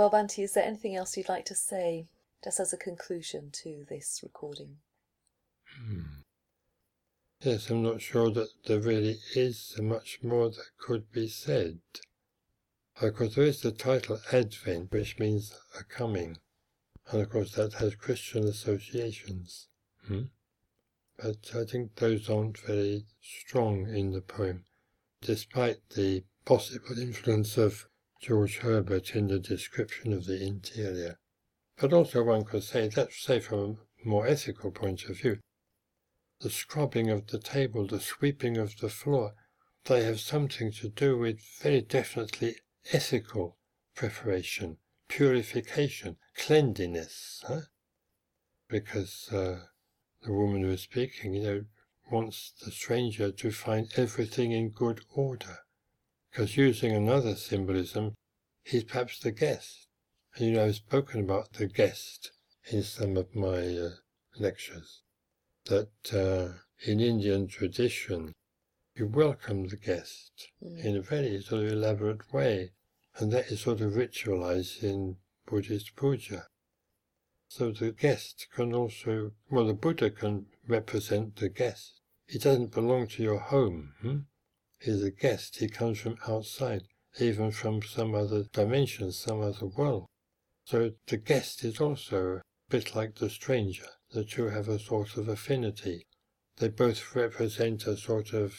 [0.00, 2.08] Well, Bhante, is there anything else you'd like to say,
[2.42, 4.78] just as a conclusion to this recording?
[5.76, 6.22] Hmm.
[7.42, 11.80] Yes, I'm not sure that there really is much more that could be said.
[12.98, 16.38] Of course, there is the title Advent, which means a coming,
[17.10, 19.68] and of course that has Christian associations.
[20.06, 20.28] Hmm?
[21.18, 24.64] But I think those aren't very strong in the poem,
[25.20, 27.89] despite the possible influence of
[28.20, 31.18] George Herbert in the description of the interior.
[31.78, 35.38] But also one could say, let's say from a more ethical point of view,
[36.40, 39.34] the scrubbing of the table, the sweeping of the floor,
[39.84, 42.56] they have something to do with very definitely
[42.92, 43.56] ethical
[43.94, 44.76] preparation,
[45.08, 47.42] purification, cleanliness.
[47.46, 47.62] Huh?
[48.68, 49.64] Because uh,
[50.22, 51.64] the woman who is speaking, you know,
[52.10, 55.60] wants the stranger to find everything in good order.
[56.30, 58.14] Because using another symbolism,
[58.64, 59.86] he's perhaps the guest.
[60.34, 62.30] And you know, I've spoken about the guest
[62.70, 63.90] in some of my uh,
[64.38, 65.02] lectures.
[65.64, 68.32] That uh, in Indian tradition,
[68.94, 70.84] you welcome the guest mm.
[70.84, 72.70] in a very sort of elaborate way,
[73.16, 76.46] and that is sort of ritualized in Buddhist puja.
[77.48, 82.00] So the guest can also, well, the Buddha can represent the guest.
[82.28, 83.94] He doesn't belong to your home.
[84.00, 84.18] Hmm?
[84.80, 85.58] He's a guest.
[85.58, 86.84] He comes from outside,
[87.18, 90.06] even from some other dimension, some other world.
[90.64, 93.86] So the guest is also a bit like the stranger.
[94.12, 96.06] The two have a sort of affinity.
[96.56, 98.58] They both represent a sort of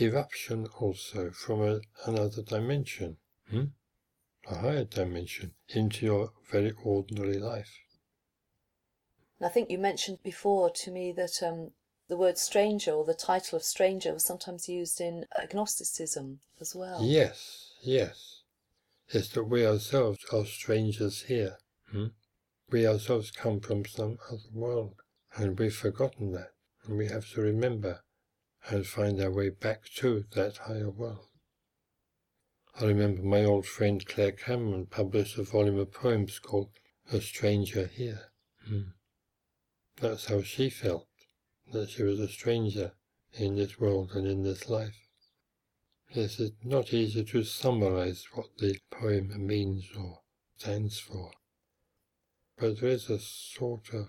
[0.00, 3.16] eruption also from a, another dimension,
[3.48, 3.64] hmm?
[4.48, 7.78] a higher dimension, into your very ordinary life.
[9.40, 11.70] I think you mentioned before to me that um,
[12.10, 16.98] the word stranger or the title of stranger was sometimes used in agnosticism as well.
[17.02, 18.42] Yes, yes.
[19.08, 21.58] It's that we ourselves are strangers here.
[21.92, 22.08] Hmm?
[22.68, 24.96] We ourselves come from some other world,
[25.36, 26.50] and we've forgotten that,
[26.84, 28.00] and we have to remember
[28.68, 31.28] and find our way back to that higher world.
[32.80, 36.70] I remember my old friend Clare Cameron published a volume of poems called
[37.12, 38.32] A Stranger Here.
[38.66, 38.90] Hmm.
[40.00, 41.06] That's how she felt,
[41.72, 42.92] that she was a stranger
[43.32, 44.96] in this world and in this life.
[46.12, 50.20] Yes, it's not easy to summarize what the poem means or
[50.56, 51.30] stands for,
[52.58, 54.08] but there is a sort of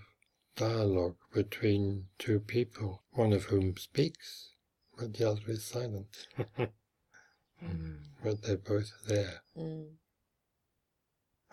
[0.56, 4.50] dialogue between two people, one of whom speaks,
[4.98, 6.28] but the other is silent.
[6.60, 7.98] mm.
[8.24, 9.42] But they're both there.
[9.58, 9.92] Mm.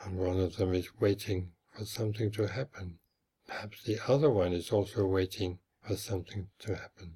[0.05, 2.99] And one of them is waiting for something to happen.
[3.47, 5.59] Perhaps the other one is also waiting
[5.89, 7.15] for something to happen.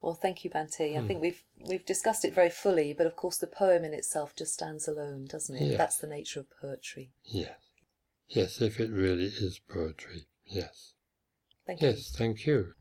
[0.00, 0.50] Well, thank you.
[0.50, 0.58] Hmm.
[0.58, 4.36] I think we've we've discussed it very fully, but of course the poem in itself
[4.36, 5.62] just stands alone, doesn't it?
[5.62, 5.78] Yes.
[5.78, 7.10] That's the nature of poetry.
[7.24, 7.58] Yes.
[8.28, 10.26] Yes, if it really is poetry.
[10.44, 10.94] Yes.
[11.66, 12.18] Thank yes, you.
[12.18, 12.74] thank you.